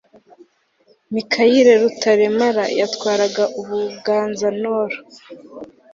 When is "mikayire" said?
1.13-1.73